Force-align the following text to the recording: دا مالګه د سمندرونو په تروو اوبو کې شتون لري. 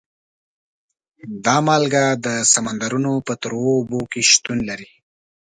دا 1.45 1.57
مالګه 1.67 2.03
د 2.25 2.27
سمندرونو 2.53 3.11
په 3.27 3.33
تروو 3.41 3.71
اوبو 3.77 3.99
کې 4.11 4.21
شتون 4.31 4.57
لري. 4.69 4.89